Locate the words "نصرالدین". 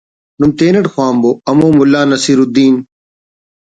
2.11-2.75